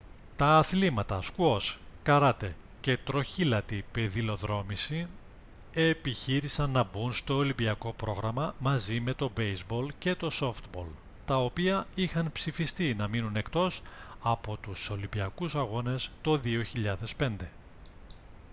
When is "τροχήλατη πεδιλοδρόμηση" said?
2.97-5.07